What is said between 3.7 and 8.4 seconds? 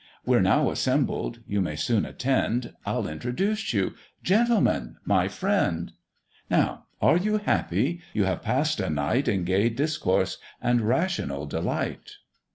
you "Gentlemen, my friend." "Now are you happy? you